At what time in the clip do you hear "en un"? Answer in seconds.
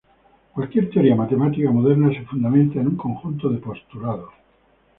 2.79-2.97